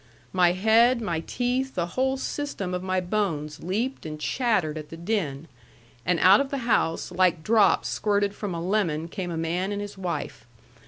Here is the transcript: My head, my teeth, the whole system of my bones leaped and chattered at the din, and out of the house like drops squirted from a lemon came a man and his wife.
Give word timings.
My 0.33 0.53
head, 0.53 0.99
my 0.99 1.19
teeth, 1.27 1.75
the 1.75 1.85
whole 1.93 2.17
system 2.17 2.73
of 2.73 2.81
my 2.81 2.99
bones 2.99 3.61
leaped 3.61 4.03
and 4.03 4.19
chattered 4.19 4.75
at 4.75 4.89
the 4.89 4.97
din, 4.97 5.47
and 6.07 6.19
out 6.21 6.41
of 6.41 6.49
the 6.49 6.57
house 6.65 7.11
like 7.11 7.43
drops 7.43 7.89
squirted 7.89 8.33
from 8.33 8.55
a 8.55 8.61
lemon 8.65 9.07
came 9.07 9.29
a 9.29 9.37
man 9.37 9.71
and 9.71 9.79
his 9.79 9.99
wife. 9.99 10.47